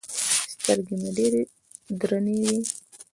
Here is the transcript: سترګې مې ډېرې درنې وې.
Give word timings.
سترګې 0.53 0.95
مې 1.01 1.09
ډېرې 1.17 1.41
درنې 2.01 2.35
وې. 2.43 2.57